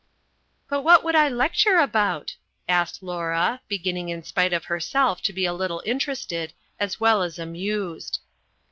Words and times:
"But 0.67 0.81
what 0.81 1.03
should 1.03 1.15
I 1.15 1.29
lecture 1.29 1.77
about?" 1.77 2.35
asked 2.67 3.03
Laura, 3.03 3.61
beginning 3.67 4.09
in 4.09 4.23
spite 4.23 4.51
of 4.51 4.65
herself 4.65 5.21
to 5.21 5.31
be 5.31 5.45
a 5.45 5.53
little 5.53 5.83
interested 5.85 6.53
as 6.79 6.99
well 6.99 7.21
as 7.21 7.37
amused. 7.37 8.19